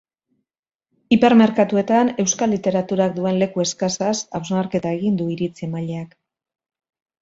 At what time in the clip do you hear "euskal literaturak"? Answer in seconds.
2.25-3.15